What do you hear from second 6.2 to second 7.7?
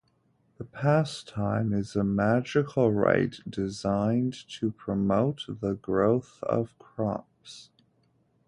of crops.